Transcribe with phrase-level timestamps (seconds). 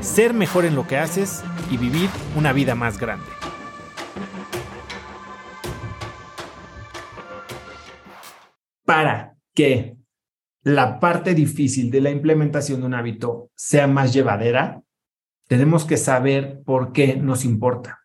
[0.00, 3.26] ser mejor en lo que haces y vivir una vida más grande.
[8.84, 9.96] Para que
[10.62, 14.82] la parte difícil de la implementación de un hábito sea más llevadera,
[15.46, 18.00] tenemos que saber por qué nos importa.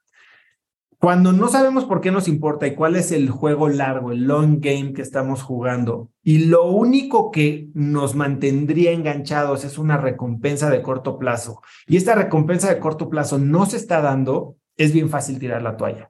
[1.04, 4.62] Cuando no sabemos por qué nos importa y cuál es el juego largo, el long
[4.62, 10.82] game que estamos jugando, y lo único que nos mantendría enganchados es una recompensa de
[10.82, 15.40] corto plazo, y esta recompensa de corto plazo no se está dando, es bien fácil
[15.40, 16.10] tirar la toalla.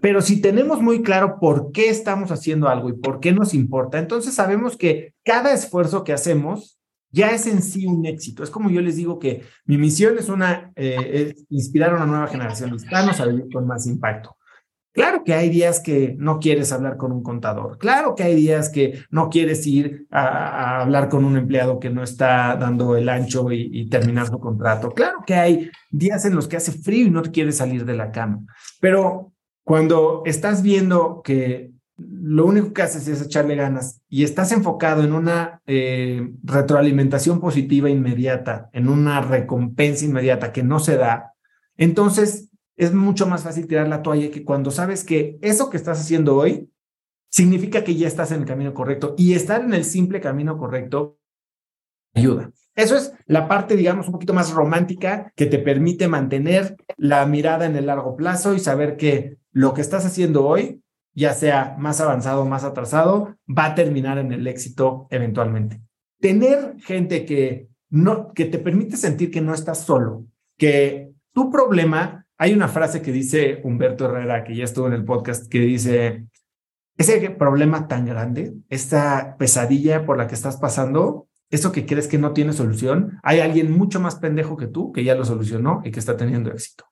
[0.00, 4.00] Pero si tenemos muy claro por qué estamos haciendo algo y por qué nos importa,
[4.00, 6.81] entonces sabemos que cada esfuerzo que hacemos
[7.12, 8.42] ya es en sí un éxito.
[8.42, 12.26] Es como yo les digo que mi misión es una, eh, inspirar a una nueva
[12.26, 14.36] generación de hispanos a vivir con más impacto.
[14.94, 17.78] Claro que hay días que no quieres hablar con un contador.
[17.78, 22.02] Claro que hay días que no quieres ir a, hablar con un empleado que no
[22.02, 24.90] está dando el ancho y, y, terminar su contrato.
[24.90, 27.94] Claro que hay días en los que hace frío y no te quieres salir de
[27.94, 28.40] la cama.
[28.80, 29.32] Pero
[29.64, 31.72] cuando estás viendo que
[32.08, 37.90] lo único que haces es echarle ganas y estás enfocado en una eh, retroalimentación positiva
[37.90, 41.32] inmediata, en una recompensa inmediata que no se da,
[41.76, 46.00] entonces es mucho más fácil tirar la toalla que cuando sabes que eso que estás
[46.00, 46.70] haciendo hoy
[47.28, 51.18] significa que ya estás en el camino correcto y estar en el simple camino correcto
[52.14, 52.50] ayuda.
[52.74, 57.66] Eso es la parte, digamos, un poquito más romántica que te permite mantener la mirada
[57.66, 60.81] en el largo plazo y saber que lo que estás haciendo hoy
[61.14, 65.80] ya sea más avanzado o más atrasado, va a terminar en el éxito eventualmente.
[66.20, 72.26] Tener gente que, no, que te permite sentir que no estás solo, que tu problema,
[72.38, 76.26] hay una frase que dice Humberto Herrera, que ya estuvo en el podcast, que dice,
[76.96, 82.18] ese problema tan grande, esta pesadilla por la que estás pasando, eso que crees que
[82.18, 85.90] no tiene solución, hay alguien mucho más pendejo que tú que ya lo solucionó y
[85.90, 86.84] que está teniendo éxito.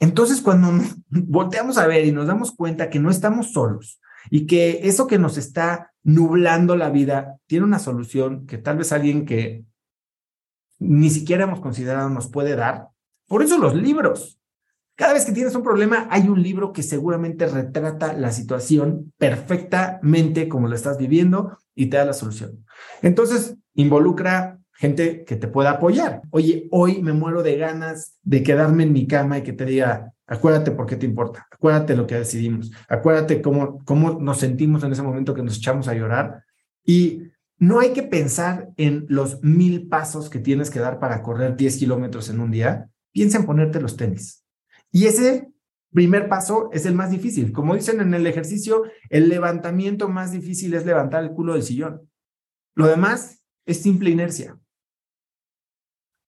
[0.00, 0.72] Entonces, cuando
[1.08, 5.18] volteamos a ver y nos damos cuenta que no estamos solos y que eso que
[5.18, 9.64] nos está nublando la vida tiene una solución que tal vez alguien que
[10.78, 12.88] ni siquiera hemos considerado nos puede dar,
[13.26, 14.38] por eso los libros.
[14.94, 20.48] Cada vez que tienes un problema, hay un libro que seguramente retrata la situación perfectamente
[20.48, 22.64] como lo estás viviendo y te da la solución.
[23.02, 26.22] Entonces, involucra gente que te pueda apoyar.
[26.30, 30.12] Oye, hoy me muero de ganas de quedarme en mi cama y que te diga,
[30.26, 34.92] acuérdate por qué te importa, acuérdate lo que decidimos, acuérdate cómo, cómo nos sentimos en
[34.92, 36.42] ese momento que nos echamos a llorar.
[36.84, 37.22] Y
[37.58, 41.78] no hay que pensar en los mil pasos que tienes que dar para correr 10
[41.78, 42.90] kilómetros en un día.
[43.12, 44.44] Piensa en ponerte los tenis.
[44.92, 45.48] Y ese
[45.90, 47.52] primer paso es el más difícil.
[47.52, 52.02] Como dicen en el ejercicio, el levantamiento más difícil es levantar el culo del sillón.
[52.74, 54.58] Lo demás es simple inercia.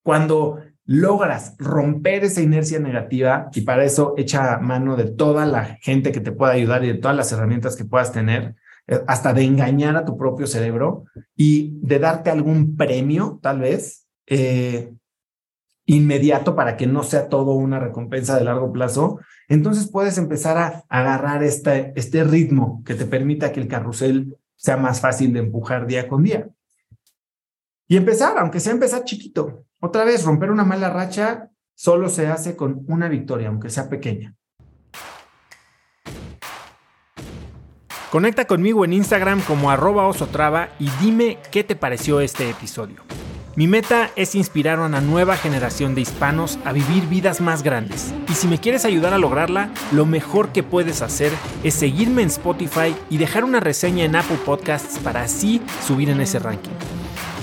[0.03, 6.13] Cuando logras romper esa inercia negativa y para eso echa mano de toda la gente
[6.13, 8.55] que te pueda ayudar y de todas las herramientas que puedas tener,
[8.87, 11.05] eh, hasta de engañar a tu propio cerebro
[11.37, 14.95] y de darte algún premio, tal vez, eh,
[15.85, 20.85] inmediato para que no sea todo una recompensa de largo plazo, entonces puedes empezar a
[20.89, 25.87] agarrar este, este ritmo que te permita que el carrusel sea más fácil de empujar
[25.87, 26.49] día con día.
[27.87, 29.65] Y empezar, aunque sea empezar chiquito.
[29.81, 34.35] Otra vez, romper una mala racha solo se hace con una victoria, aunque sea pequeña.
[38.11, 43.03] Conecta conmigo en Instagram como arroba osotrava y dime qué te pareció este episodio.
[43.55, 48.15] Mi meta es inspirar a una nueva generación de hispanos a vivir vidas más grandes.
[48.29, 51.33] Y si me quieres ayudar a lograrla, lo mejor que puedes hacer
[51.65, 56.21] es seguirme en Spotify y dejar una reseña en Apple Podcasts para así subir en
[56.21, 56.98] ese ranking.